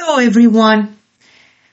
[0.00, 0.96] Hello, everyone.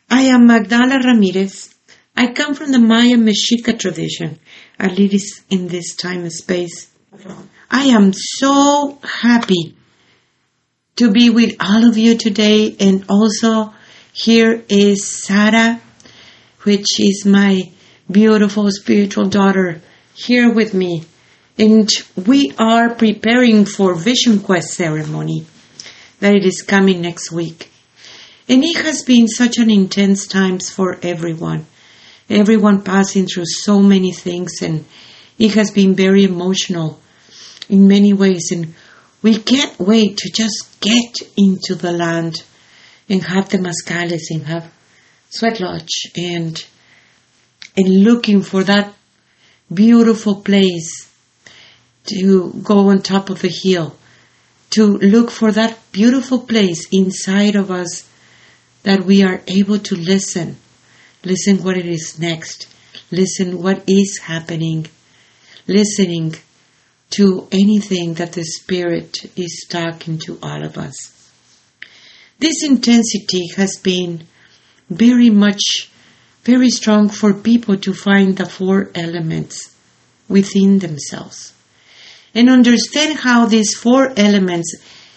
[0.09, 1.75] I am Magdala Ramirez.
[2.17, 4.39] I come from the Maya Mexica tradition.
[4.79, 5.13] I live
[5.51, 6.91] in this time and space.
[7.69, 9.75] I am so happy
[10.95, 13.75] to be with all of you today, and also
[14.11, 15.79] here is Sarah,
[16.63, 17.61] which is my
[18.09, 19.81] beautiful spiritual daughter,
[20.15, 21.03] here with me.
[21.59, 21.87] And
[22.25, 25.45] we are preparing for Vision Quest ceremony
[26.21, 27.69] that it is coming next week.
[28.47, 31.65] And it has been such an intense times for everyone.
[32.29, 34.85] Everyone passing through so many things and
[35.37, 36.99] it has been very emotional
[37.69, 38.73] in many ways and
[39.21, 42.43] we can't wait to just get into the land
[43.09, 44.71] and have the mascales and have
[45.29, 46.65] sweat lodge and
[47.75, 48.93] and looking for that
[49.73, 51.11] beautiful place
[52.05, 53.95] to go on top of the hill
[54.69, 58.07] to look for that beautiful place inside of us
[58.85, 60.55] that we are able to listen.
[61.23, 62.67] Listen what it is next.
[63.11, 64.85] Listen what is happening.
[65.67, 66.35] Listening
[67.09, 71.31] to anything that the Spirit is talking to all of us.
[72.37, 74.27] This intensity has been
[74.89, 75.89] very much,
[76.43, 79.75] very strong for people to find the four elements
[80.29, 81.53] within themselves
[82.35, 84.75] and understand how these four elements,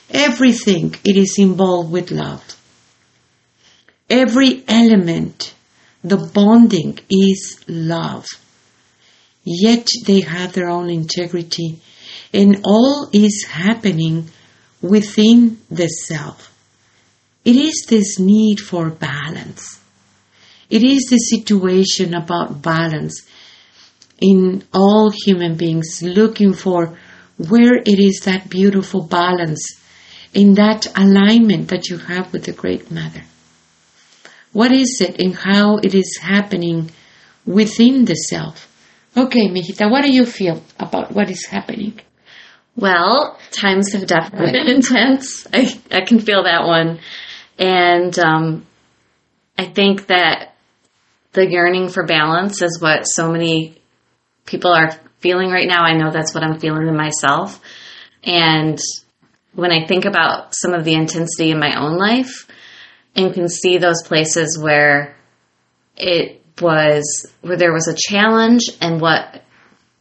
[0.09, 2.58] everything, it is involved with love.
[4.11, 5.55] Every element,
[6.03, 8.27] the bonding is love.
[9.45, 11.81] Yet they have their own integrity
[12.33, 14.28] and all is happening
[14.83, 16.55] within the self.
[17.45, 19.81] It is this need for balance.
[20.70, 23.27] It is the situation about balance
[24.20, 26.98] in all human beings looking for
[27.39, 29.81] where it is that beautiful balance
[30.34, 33.22] in that alignment that you have with the Great Mother.
[34.59, 36.91] What is it and how it is happening
[37.47, 38.66] within the self?
[39.16, 42.00] Okay, Mijita, what do you feel about what is happening?
[42.75, 45.47] Well, times have definitely been intense.
[45.53, 46.99] I, I can feel that one.
[47.56, 48.66] And um,
[49.56, 50.56] I think that
[51.34, 53.81] the yearning for balance is what so many
[54.44, 54.91] people are
[55.21, 55.84] feeling right now.
[55.84, 57.60] I know that's what I'm feeling in myself.
[58.25, 58.81] And
[59.54, 62.47] when I think about some of the intensity in my own life
[63.19, 65.17] and can see those places where
[65.97, 69.43] it was, where there was a challenge and what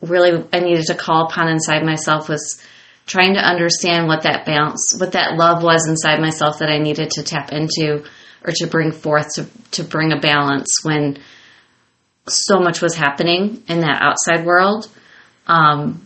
[0.02, 2.62] really I needed to call upon inside myself was
[3.08, 7.10] trying to understand what that balance, what that love was inside myself that I needed
[7.12, 8.06] to tap into
[8.46, 11.18] or to bring forth to, to bring a balance when
[12.28, 14.90] so much was happening in that outside world.
[15.48, 16.06] Um,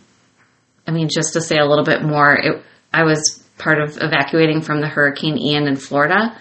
[0.86, 4.62] I mean, just to say a little bit more, it, I was part of evacuating
[4.62, 6.38] from the Hurricane Ian in Florida.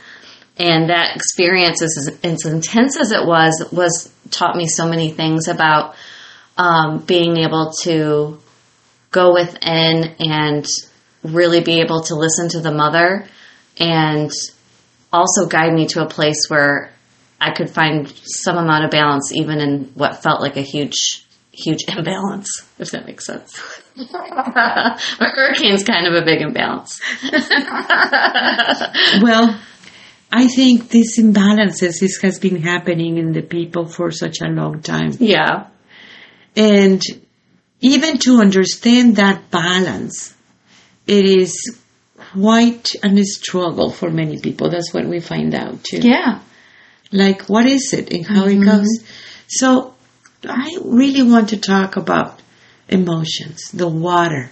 [0.61, 5.47] And that experience, as, as intense as it was, was taught me so many things
[5.47, 5.95] about
[6.55, 8.39] um, being able to
[9.09, 10.63] go within and
[11.23, 13.25] really be able to listen to the mother
[13.79, 14.31] and
[15.11, 16.91] also guide me to a place where
[17.39, 21.83] I could find some amount of balance even in what felt like a huge huge
[21.87, 22.49] imbalance,
[22.79, 23.59] if that makes sense.
[23.97, 27.01] a hurricane's kind of a big imbalance.
[29.21, 29.59] Well,
[30.31, 34.81] I think this imbalances this has been happening in the people for such a long
[34.81, 35.11] time.
[35.19, 35.67] yeah.
[36.55, 37.01] And
[37.81, 40.35] even to understand that balance,
[41.07, 41.77] it is
[42.33, 44.69] quite a struggle for many people.
[44.69, 45.99] That's what we find out too.
[46.01, 46.41] Yeah.
[47.11, 48.69] Like, what is it and how it mm-hmm.
[48.69, 49.03] goes?
[49.47, 49.95] So,
[50.47, 52.41] I really want to talk about
[52.87, 54.49] emotions, the water.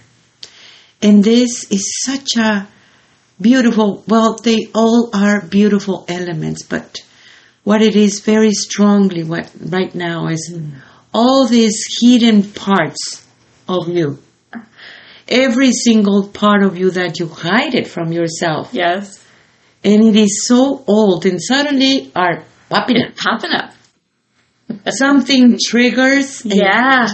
[1.00, 2.68] And this is such a
[3.40, 6.98] beautiful, well, they all are beautiful elements, but
[7.64, 10.70] what it is very strongly what right now is hmm.
[11.12, 13.26] all these hidden parts
[13.68, 14.18] of you.
[15.28, 18.70] Every single part of you that you hide it from yourself.
[18.72, 19.24] Yes.
[19.84, 23.16] And it is so old and suddenly are popping up.
[23.16, 23.72] Popping up.
[24.88, 26.44] Something triggers.
[26.44, 27.06] Yeah.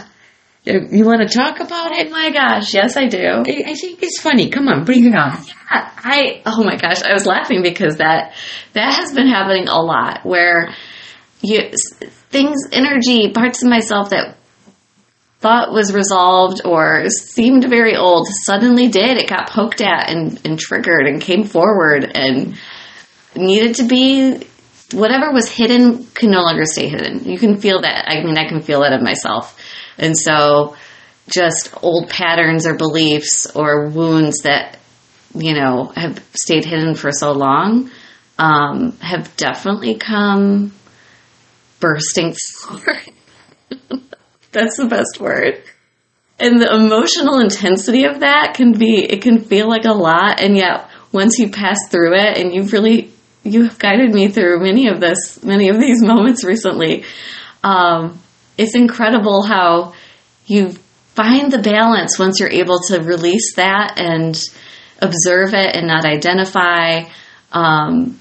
[0.67, 2.11] You want to talk about Oh it?
[2.11, 2.75] my gosh.
[2.75, 3.25] Yes, I do.
[3.25, 4.51] I I think it's funny.
[4.51, 5.31] Come on, bring it on.
[5.47, 8.35] Yeah, I oh my gosh, I was laughing because that
[8.73, 10.75] that has been happening a lot where
[11.41, 11.71] you
[12.31, 14.37] things energy parts of myself that
[15.39, 20.59] thought was resolved or seemed very old suddenly did it got poked at and, and
[20.59, 22.59] triggered and came forward and
[23.37, 24.45] needed to be
[24.93, 28.49] whatever was hidden can no longer stay hidden you can feel that i mean i
[28.49, 29.61] can feel it in myself
[29.99, 30.77] and so
[31.29, 34.79] just old patterns or beliefs or wounds that
[35.35, 37.91] you know have stayed hidden for so long
[38.39, 40.73] um, have definitely come
[41.81, 43.09] bursting forth.
[44.53, 45.63] That's the best word.
[46.39, 50.41] And the emotional intensity of that can be, it can feel like a lot.
[50.41, 53.11] And yet, once you pass through it and you've really,
[53.43, 57.05] you have guided me through many of this, many of these moments recently.
[57.65, 58.21] Um,
[58.59, 59.95] it's incredible how
[60.47, 60.71] you
[61.15, 64.39] find the balance once you're able to release that and
[65.01, 67.05] observe it and not identify.
[67.53, 68.21] Um,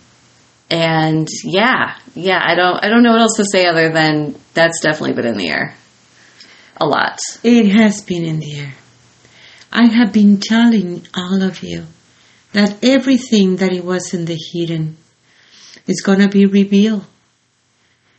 [0.70, 4.82] and yeah, yeah, I don't, I don't know what else to say other than that's
[4.82, 5.76] definitely been in the air
[6.78, 7.20] a lot.
[7.44, 8.74] It has been in the air.
[9.72, 11.86] I have been telling all of you
[12.54, 14.98] that everything that it was in the hidden
[15.88, 17.06] is going to be revealed.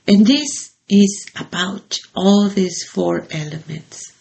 [0.06, 4.12] And this is about all these four elements.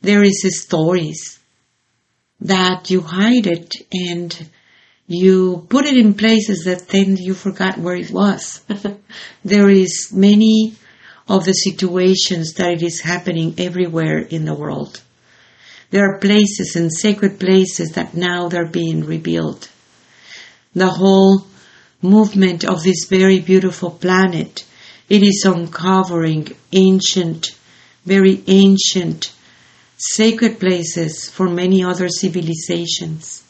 [0.00, 1.38] There is stories
[2.40, 4.48] that you hide it and
[5.06, 8.64] you put it in places that then you forgot where it was.
[9.44, 10.74] there is many
[11.28, 15.00] of the situations that it is happening everywhere in the world.
[15.90, 19.70] There are places and sacred places that now they're being rebuilt.
[20.74, 21.46] The whole
[22.00, 24.64] movement of this very beautiful planet,
[25.08, 27.56] it is uncovering ancient,
[28.04, 29.32] very ancient
[29.98, 33.44] sacred places for many other civilizations.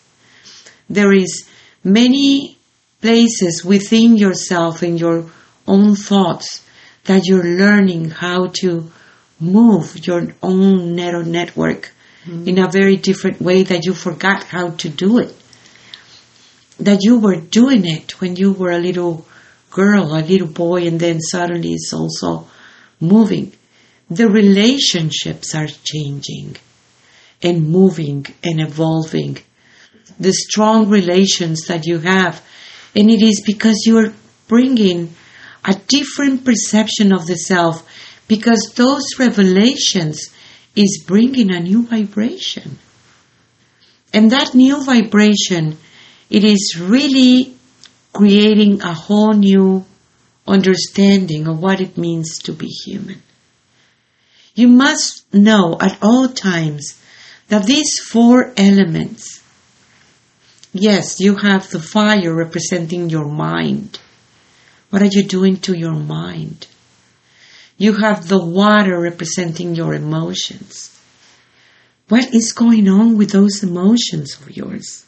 [0.91, 1.49] There is
[1.83, 2.59] many
[3.01, 5.31] places within yourself in your
[5.67, 6.63] own thoughts
[7.05, 8.91] that you're learning how to
[9.41, 11.93] move your own neural network
[12.25, 12.47] mm-hmm.
[12.49, 15.35] in a very different way that you forgot how to do it.
[16.79, 19.27] That you were doing it when you were a little
[19.73, 22.47] girl, a little boy, and then suddenly it's also
[23.01, 23.53] moving.
[24.11, 26.57] The relationships are changing
[27.43, 29.39] and moving and evolving.
[30.21, 32.45] The strong relations that you have,
[32.95, 34.13] and it is because you are
[34.47, 35.15] bringing
[35.65, 37.89] a different perception of the self
[38.29, 40.31] because those revelations
[40.77, 42.79] is bringing a new vibration.
[44.13, 45.79] And that new vibration,
[46.29, 47.57] it is really
[48.13, 49.85] creating a whole new
[50.47, 53.23] understanding of what it means to be human.
[54.55, 57.01] You must know at all times
[57.49, 59.43] that these four elements,
[60.73, 63.99] yes, you have the fire representing your mind,
[64.91, 66.67] what are you doing to your mind?
[67.79, 70.91] You have the water representing your emotions.
[72.09, 75.07] What is going on with those emotions of yours?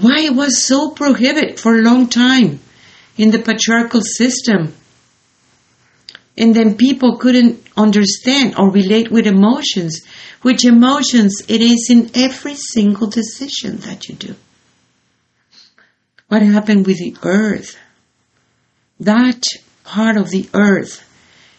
[0.00, 2.60] Why it was so prohibited for a long time
[3.16, 4.74] in the patriarchal system.
[6.36, 10.02] And then people couldn't understand or relate with emotions,
[10.42, 14.36] which emotions it is in every single decision that you do.
[16.28, 17.76] What happened with the earth?
[19.00, 19.42] that
[19.84, 21.04] part of the earth,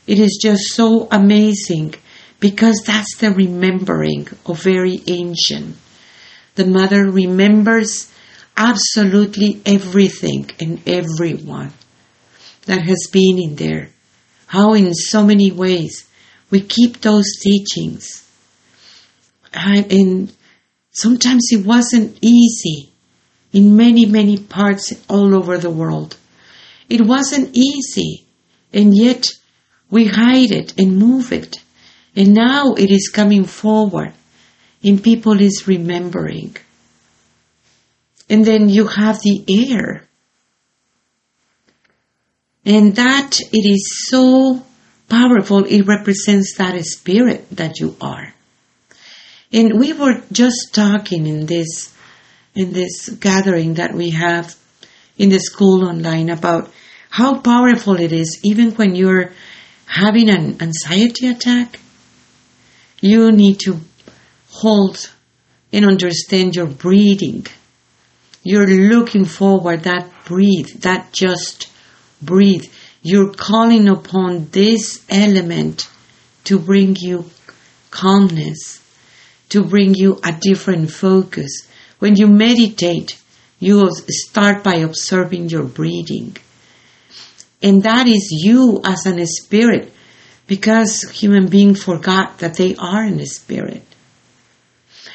[0.07, 1.95] it is just so amazing
[2.39, 5.75] because that's the remembering of very ancient.
[6.55, 8.11] The mother remembers
[8.59, 11.71] absolutely everything and everyone
[12.65, 13.89] that has been in there.
[14.47, 16.07] How, in so many ways,
[16.51, 18.29] we keep those teachings.
[19.53, 20.31] And
[20.91, 22.91] sometimes it wasn't easy
[23.53, 26.17] in many, many parts all over the world.
[26.89, 28.25] It wasn't easy,
[28.73, 29.31] and yet
[29.89, 31.57] we hide it and move it.
[32.15, 34.13] And now it is coming forward,
[34.83, 36.57] and people is remembering.
[38.29, 40.07] And then you have the air.
[42.65, 44.63] And that it is so
[45.09, 48.33] powerful, it represents that spirit that you are.
[49.51, 51.95] And we were just talking in this
[52.55, 54.55] in this gathering that we have
[55.17, 56.71] in the school online about
[57.09, 59.31] how powerful it is even when you're
[59.85, 61.79] having an anxiety attack.
[63.01, 63.79] You need to
[64.49, 65.09] hold
[65.71, 67.45] and understand your breathing.
[68.43, 71.69] You're looking forward that breathe, that just
[72.21, 72.63] breathe.
[73.01, 75.89] You're calling upon this element
[76.45, 77.29] to bring you
[77.91, 78.83] calmness,
[79.49, 81.67] to bring you a different focus.
[81.99, 83.19] When you meditate,
[83.59, 86.37] you start by observing your breathing.
[87.61, 89.91] And that is you as an spirit,
[90.47, 93.83] because human beings forgot that they are in a spirit.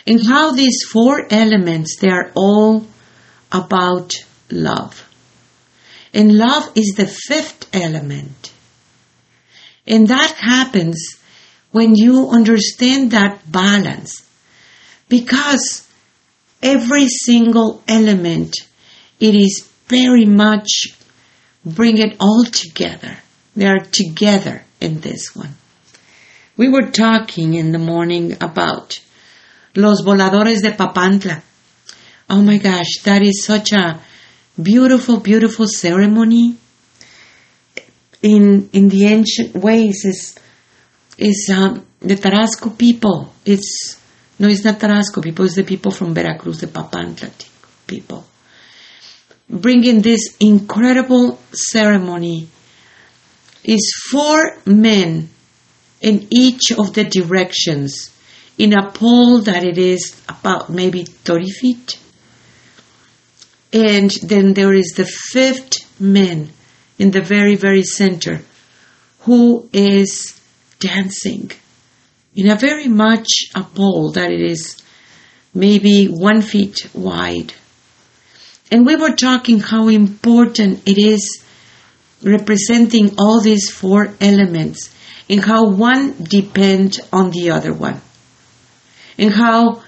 [0.07, 2.87] And how these four elements, they are all
[3.53, 4.13] about
[4.51, 5.09] love.
[6.13, 8.53] And love is the fifth element.
[9.87, 11.17] And that happens
[11.73, 14.29] when you understand that balance.
[15.09, 15.87] Because
[16.63, 18.55] every single element
[19.21, 20.97] it is very much
[21.65, 23.17] bring it all together.
[23.57, 25.57] They are together in this one.
[26.57, 29.01] We were talking in the morning about
[29.75, 31.43] Los Voladores de Papantla.
[32.35, 34.01] Oh my gosh, that is such a
[34.61, 36.57] beautiful, beautiful ceremony.
[38.23, 40.35] In in the ancient ways is
[41.17, 43.33] is um, the Tarasco people.
[43.45, 44.01] It's
[44.41, 45.45] no, it's not Tarasco people.
[45.45, 47.31] It's the people from Veracruz, the Papantla
[47.87, 48.27] people,
[49.49, 52.49] bringing this incredible ceremony.
[53.63, 55.31] Is four men
[56.01, 58.11] in each of the directions
[58.59, 61.99] in a pole that it is about maybe 30 feet.
[63.75, 66.51] And then there is the fifth man
[66.97, 68.41] in the very, very center
[69.21, 70.41] who is
[70.79, 71.51] dancing
[72.37, 74.81] in a very much a pole that it is
[75.53, 77.53] maybe one feet wide.
[78.71, 81.45] And we were talking how important it is
[82.23, 84.95] representing all these four elements
[85.29, 88.01] and how one depend on the other one
[89.19, 89.83] and how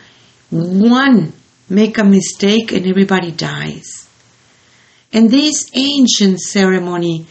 [0.50, 1.32] one
[1.68, 4.08] make a mistake and everybody dies
[5.12, 7.26] and this ancient ceremony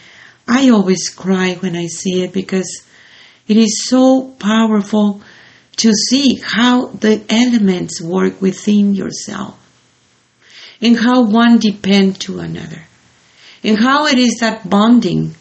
[0.47, 2.83] i always cry when i see it because
[3.47, 5.21] it is so powerful
[5.77, 9.59] to see how the elements work within yourself
[10.81, 12.83] and how one depend to another
[13.63, 15.35] and how it is that bonding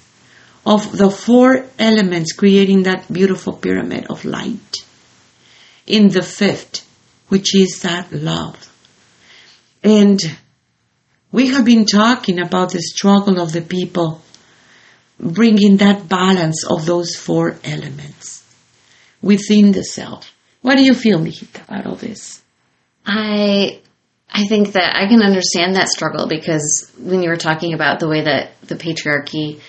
[0.67, 4.77] of the four elements creating that beautiful pyramid of light.
[5.87, 6.89] In the fifth,
[7.29, 8.73] which is that love.
[9.85, 10.21] And
[11.31, 14.23] we have been talking about the struggle of the people
[15.21, 18.43] bringing that balance of those four elements
[19.23, 20.33] within the self.
[20.62, 22.43] What do you feel, Mijita, about all this?
[23.05, 23.81] I
[24.31, 28.09] I think that I can understand that struggle because when you were talking about the
[28.09, 29.61] way that the patriarchy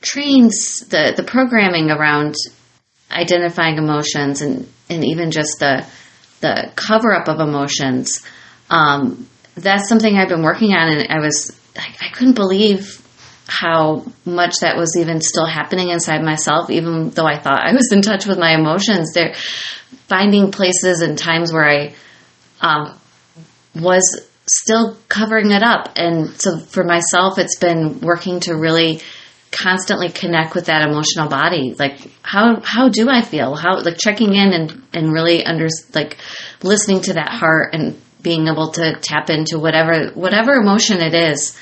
[0.00, 2.34] trains the, the programming around
[3.10, 5.86] identifying emotions and, and even just the
[6.40, 8.22] the cover up of emotions,
[8.68, 13.02] um, that's something I've been working on and I was I, I couldn't believe
[13.48, 17.92] how much that was even still happening inside myself, even though I thought I was
[17.92, 19.12] in touch with my emotions.
[19.12, 19.34] There,
[20.08, 21.94] finding places and times where I
[22.60, 22.98] um,
[23.74, 25.92] was still covering it up.
[25.96, 29.00] And so for myself, it's been working to really
[29.52, 31.74] constantly connect with that emotional body.
[31.78, 33.54] Like, how, how do I feel?
[33.54, 36.18] How, like checking in and, and really under, like
[36.62, 41.58] listening to that heart and being able to tap into whatever, whatever emotion it is,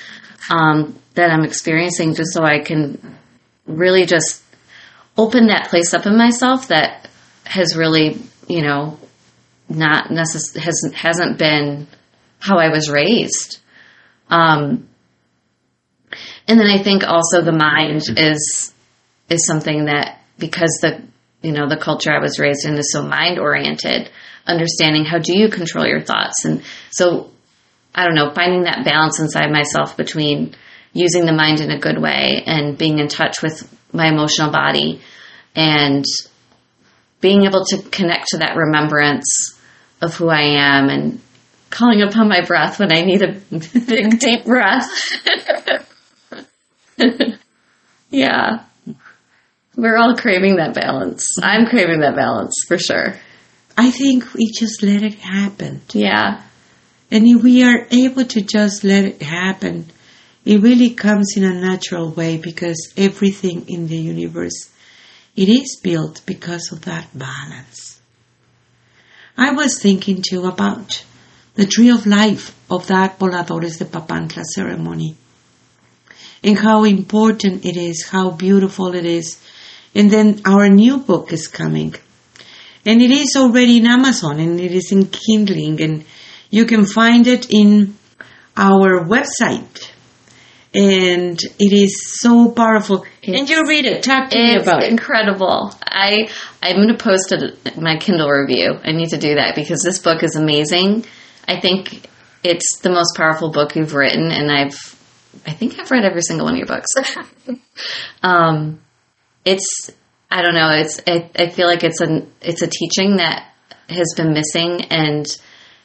[0.51, 3.17] um, that I'm experiencing just so I can
[3.67, 4.43] really just
[5.17, 7.09] open that place up in myself that
[7.45, 8.19] has really,
[8.49, 8.99] you know,
[9.69, 11.87] not necess- has hasn't been
[12.39, 13.59] how I was raised.
[14.29, 14.89] Um,
[16.47, 18.73] and then I think also the mind is
[19.31, 21.03] is something that because the
[21.45, 24.11] you know the culture I was raised in is so mind oriented,
[24.47, 27.31] understanding how do you control your thoughts, and so
[27.95, 30.55] I don't know finding that balance inside myself between
[30.93, 35.01] using the mind in a good way and being in touch with my emotional body
[35.55, 36.05] and
[37.21, 39.59] being able to connect to that remembrance
[40.01, 41.21] of who I am and
[41.71, 43.33] calling upon my breath when I need a
[43.87, 44.89] big deep breath.
[48.11, 48.65] yeah.
[49.77, 51.27] We're all craving that balance.
[51.43, 53.17] I'm craving that balance for sure.
[53.77, 55.83] I think we just let it happen.
[55.93, 56.43] Yeah.
[57.11, 59.87] And if we are able to just let it happen,
[60.45, 64.71] it really comes in a natural way because everything in the universe,
[65.35, 68.01] it is built because of that balance.
[69.37, 71.05] I was thinking too about
[71.55, 75.17] the tree of life of that Voladores de Papantla ceremony
[76.45, 79.39] and how important it is, how beautiful it is.
[79.95, 81.95] And then our new book is coming.
[82.87, 86.05] And it is already in Amazon and it is in Kindling and
[86.51, 87.97] you can find it in
[88.57, 89.91] our website.
[90.75, 93.05] And it is so powerful.
[93.23, 94.03] It's, and you read it.
[94.03, 94.91] Talk to me about it.
[94.91, 95.73] incredible.
[95.83, 96.29] I
[96.63, 98.79] I'm going to post it my Kindle review.
[98.83, 101.05] I need to do that because this book is amazing.
[101.47, 102.09] I think
[102.43, 104.77] it's the most powerful book you've written, and I've
[105.47, 106.89] I think I've read every single one of your books.
[108.23, 108.81] um,
[109.45, 109.91] it's
[110.31, 110.71] I don't know.
[110.71, 113.51] It's I, I feel like it's a it's a teaching that
[113.89, 115.27] has been missing and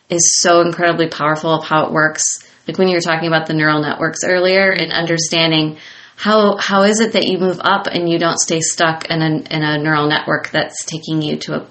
[0.09, 2.23] is so incredibly powerful of how it works.
[2.67, 5.77] Like when you were talking about the neural networks earlier and understanding
[6.15, 9.25] how how is it that you move up and you don't stay stuck in a
[9.25, 11.67] in a neural network that's taking you to a,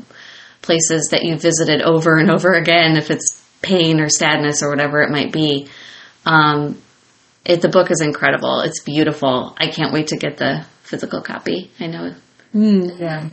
[0.62, 5.02] places that you visited over and over again if it's pain or sadness or whatever
[5.02, 5.68] it might be.
[6.26, 6.80] Um,
[7.44, 8.60] it, the book is incredible.
[8.60, 9.54] It's beautiful.
[9.56, 11.70] I can't wait to get the physical copy.
[11.78, 12.14] I know.
[12.52, 13.28] Hmm, yeah.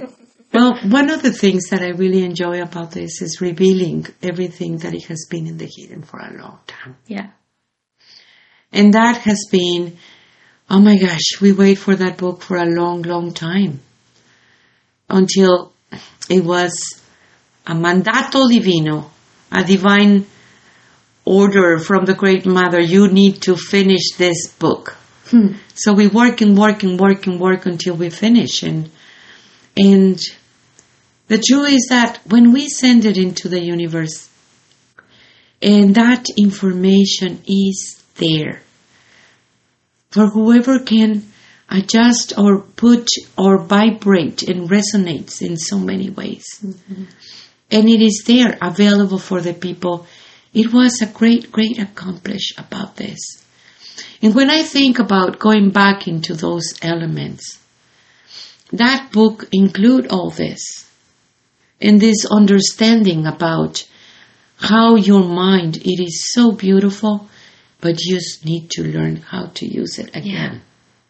[0.53, 4.93] Well, one of the things that I really enjoy about this is revealing everything that
[4.93, 6.95] it has been in the hidden for a long time.
[7.07, 7.31] Yeah.
[8.71, 9.97] And that has been,
[10.69, 13.81] oh my gosh, we wait for that book for a long, long time.
[15.09, 15.74] Until
[16.29, 17.01] it was
[17.67, 19.12] a mandato divino,
[19.51, 20.25] a divine
[21.25, 22.79] order from the Great Mother.
[22.79, 24.97] You need to finish this book.
[25.27, 25.53] Hmm.
[25.74, 28.63] So we work and work and work and work until we finish.
[28.63, 28.89] And,
[29.75, 30.20] and
[31.27, 34.29] the truth is that when we send it into the universe,
[35.62, 38.62] and that information is there
[40.12, 41.25] for whoever can
[41.70, 46.46] adjust or put or vibrate and resonates in so many ways.
[46.63, 47.03] Mm-hmm.
[47.72, 50.05] And it is there available for the people.
[50.53, 53.17] It was a great, great accomplish about this.
[54.21, 57.59] And when I think about going back into those elements,
[58.71, 60.61] that book include all this.
[61.81, 63.87] And this understanding about
[64.57, 67.27] how your mind it is so beautiful
[67.81, 70.61] but you just need to learn how to use it again.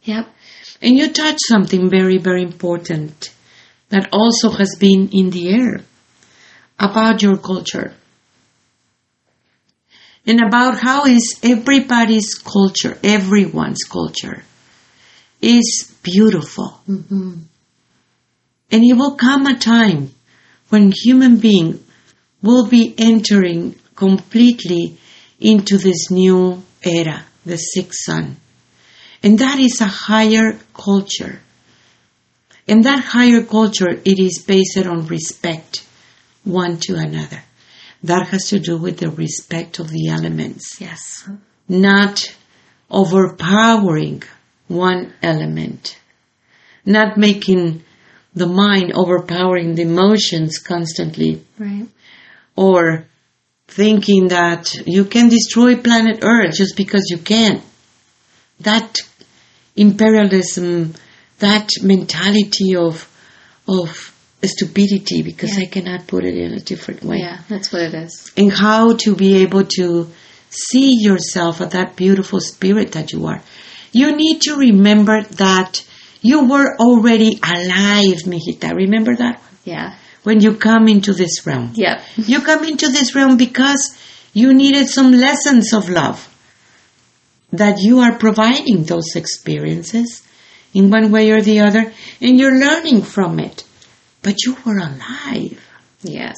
[0.04, 0.28] Yep.
[0.82, 3.34] and you touch something very very important
[3.90, 5.82] that also has been in the air
[6.78, 7.94] about your culture
[10.28, 14.44] and about how is everybody's culture everyone's culture
[15.42, 17.34] is beautiful mm-hmm.
[18.72, 20.14] and it will come a time
[20.70, 21.84] when human being
[22.42, 24.98] will be entering completely
[25.40, 28.38] into this new era, the sixth sun.
[29.24, 31.40] And that is a higher culture.
[32.68, 35.86] And that higher culture, it is based on respect
[36.44, 37.44] one to another.
[38.06, 41.28] That has to do with the respect of the elements, Yes.
[41.68, 42.16] not
[42.92, 44.22] overpowering
[44.68, 45.98] one element,
[46.86, 47.84] not making
[48.36, 51.88] the mind overpowering the emotions constantly Right.
[52.56, 53.06] or
[53.68, 57.64] thinking that you can destroy planet Earth just because you can.
[58.60, 58.98] That
[59.76, 60.94] imperialism,
[61.40, 63.10] that mentality of
[63.68, 64.15] of
[64.48, 65.64] stupidity, because Yeah.
[65.64, 67.20] I cannot put it in a different way.
[67.20, 68.32] Yeah, that's what it is.
[68.38, 70.10] And how to be able to
[70.50, 73.42] see yourself as that beautiful spirit that you are.
[73.92, 75.84] You need to remember that
[76.22, 78.74] you were already alive, mijita.
[78.74, 79.42] Remember that?
[79.64, 79.96] Yeah.
[80.24, 81.72] When you come into this realm.
[81.76, 82.02] Yeah.
[82.18, 83.96] You come into this realm because
[84.34, 86.28] you needed some lessons of love.
[87.52, 90.24] That you are providing those experiences
[90.74, 93.65] in one way or the other, and you're learning from it.
[94.26, 95.62] But you were alive.
[96.02, 96.38] Yes.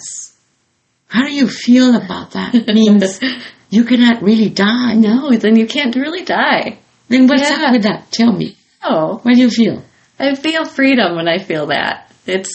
[1.07, 2.53] How do you feel about that?
[2.53, 3.19] It means
[3.69, 4.93] you cannot really die.
[4.95, 6.79] No, then you can't really die.
[7.07, 7.67] Then what's Yeah.
[7.67, 8.11] up with that?
[8.11, 8.57] Tell me.
[8.83, 9.83] Oh, What do you feel?
[10.19, 12.11] I feel freedom when I feel that.
[12.25, 12.51] It's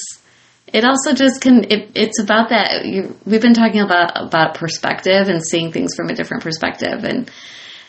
[0.79, 5.29] it also just can it, it's about that you, we've been talking about about perspective
[5.29, 7.31] and seeing things from a different perspective and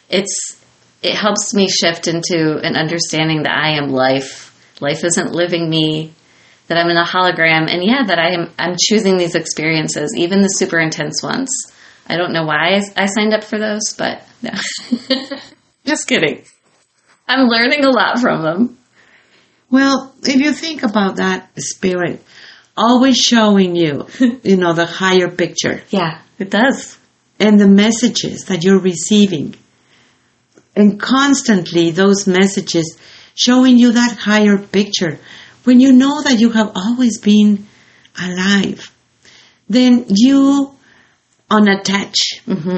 [0.10, 0.62] it's
[1.02, 4.52] it helps me shift into an understanding that I am life.
[4.80, 6.14] Life isn't living me.
[6.68, 8.50] That I'm in a hologram, and yeah, that I am.
[8.58, 11.50] I'm choosing these experiences, even the super intense ones.
[12.08, 14.52] I don't know why I, I signed up for those, but no,
[15.86, 16.44] just kidding.
[17.28, 18.78] I'm learning a lot from them.
[19.70, 22.24] Well, if you think about that spirit,
[22.78, 24.08] always showing you,
[24.44, 26.98] you know, the higher picture Yeah, it does.
[27.40, 29.56] and the messages that you're receiving,
[30.76, 32.98] and constantly those messages
[33.36, 35.20] showing you that higher picture,
[35.64, 37.68] when you know that you have always been
[38.20, 38.92] alive,
[39.70, 40.76] then you
[41.50, 42.16] unattach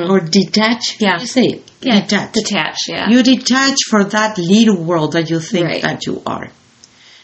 [0.09, 0.97] or detach.
[0.97, 1.03] Mm-hmm.
[1.03, 1.19] Yeah.
[1.19, 1.71] You say it.
[1.81, 2.31] Yeah, Detach.
[2.33, 2.77] detach.
[2.87, 5.81] Yeah, You detach for that little world that you think Right.
[5.81, 6.47] that you are.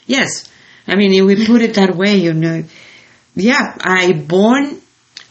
[0.06, 0.48] Yes.
[0.88, 2.64] I mean, if we put it that way, you know,
[3.36, 4.80] yeah, I born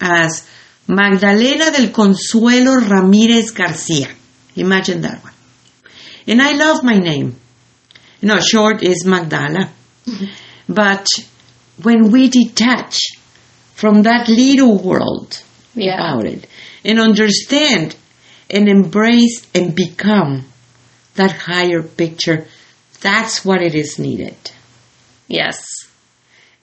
[0.00, 0.48] as
[0.88, 4.08] Magdalena del Consuelo Ramirez Garcia.
[4.56, 5.32] Imagine that one.
[6.26, 7.36] And I love my name.
[8.20, 9.70] You know, short is Magdala.
[10.68, 11.06] But
[11.82, 12.98] when we detach
[13.74, 15.42] from that little world
[15.74, 16.46] yeah, about it
[16.84, 17.96] and understand
[18.48, 20.44] and embrace and become
[21.14, 22.46] that higher picture,
[23.00, 24.36] that's what it is needed.
[25.28, 25.64] yes,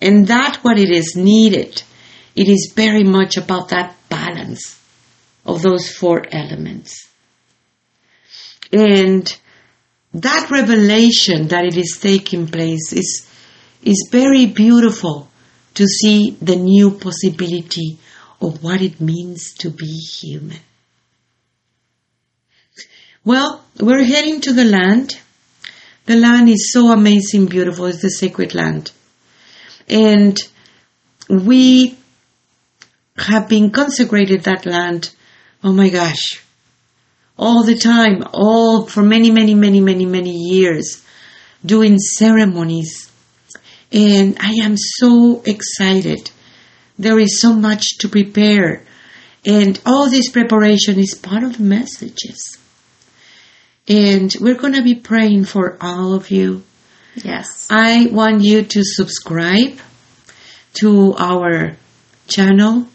[0.02, 1.82] And that what it is needed.
[2.36, 4.80] It is very much about that balance
[5.46, 7.08] of those four elements.
[8.72, 9.36] And
[10.14, 13.27] that revelation that it is taking place is,
[13.88, 15.30] is very beautiful
[15.76, 17.98] to see the new possibility
[18.42, 20.60] of what it means to be human.
[23.24, 25.18] Well, we're heading to the land.
[26.06, 27.86] The land is so amazing, beautiful.
[27.86, 28.92] It's the sacred land.
[29.88, 30.38] And
[31.30, 31.98] we
[33.18, 35.12] have been consecrated that land.
[35.64, 36.44] Oh my gosh.
[37.38, 41.06] All the time, all for many, many, many, many, many years,
[41.66, 43.12] doing ceremonies.
[43.92, 46.32] And I am so excited.
[47.00, 48.84] There is so much to prepare.
[49.46, 52.58] And all this preparation is part of the messages.
[53.88, 56.64] And we're going to be praying for all of you.
[57.16, 57.70] Yes.
[57.72, 59.80] I want you to subscribe
[60.82, 61.78] to our
[62.28, 62.88] channel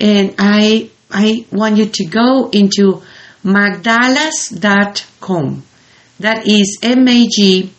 [0.00, 3.02] and I I want you to go into
[3.44, 5.62] magdalas.com.
[6.18, 7.73] That is M A G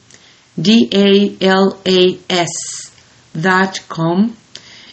[0.59, 2.95] D A L A S
[3.39, 4.37] dot com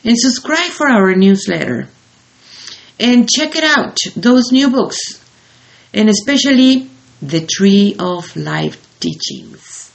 [0.04, 1.88] and subscribe for our newsletter.
[2.98, 5.24] And check it out, those new books.
[5.94, 6.88] And especially
[7.20, 9.92] the Tree of Life teachings.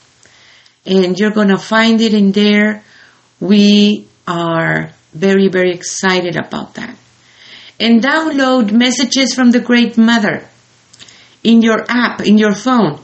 [0.85, 2.83] And you're going to find it in there.
[3.39, 6.97] We are very, very excited about that.
[7.79, 10.47] And download messages from the Great Mother
[11.43, 12.99] in your app, in your phone.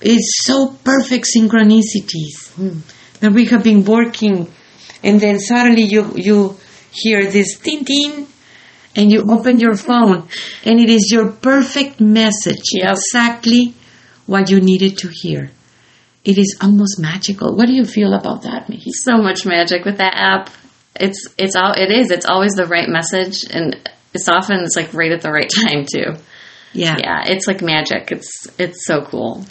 [0.00, 2.52] It's so perfect synchronicities
[3.20, 4.52] that we have been working.
[5.02, 6.56] And then suddenly you, you
[6.92, 8.26] hear this ting ting
[8.94, 10.28] and you open your phone
[10.64, 12.62] and it is your perfect message.
[12.72, 12.90] Yep.
[12.92, 13.74] Exactly
[14.26, 15.50] what you needed to hear.
[16.24, 17.54] It is almost magical.
[17.54, 18.90] What do you feel about that, Mickey?
[18.90, 20.50] so much magic with that app.
[20.98, 22.10] It's it's all it is.
[22.10, 23.76] It's always the right message, and
[24.12, 26.14] it's often it's like right at the right time too.
[26.72, 26.96] Yeah.
[26.98, 28.10] Yeah, it's like magic.
[28.10, 29.44] It's it's so cool.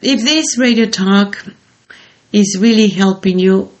[0.00, 1.44] If this radio talk
[2.32, 3.72] is really helping you,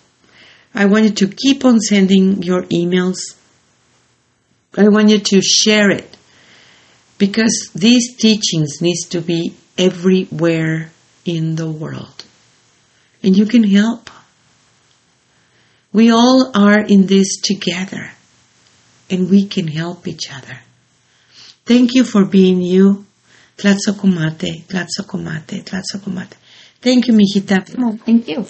[0.74, 3.18] I want you to keep on sending your emails.
[4.76, 6.16] I want you to share it
[7.18, 10.90] because these teachings needs to be everywhere
[11.24, 12.24] in the world.
[13.22, 14.10] And you can help.
[15.92, 18.10] We all are in this together
[19.10, 20.58] and we can help each other.
[21.64, 23.06] Thank you for being you.
[23.58, 26.36] Tlazocamati, tlazocamati, tlazocamati.
[26.80, 27.56] Thank you, mijita.
[27.78, 28.44] Oh, thank you.